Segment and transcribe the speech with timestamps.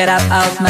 [0.00, 0.69] get up out my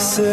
[0.00, 0.29] Myself.